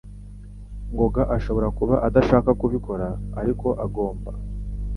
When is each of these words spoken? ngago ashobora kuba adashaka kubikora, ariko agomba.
ngago 0.93 1.21
ashobora 1.35 1.67
kuba 1.77 1.95
adashaka 2.07 2.49
kubikora, 2.59 3.07
ariko 3.41 3.67
agomba. 3.85 4.31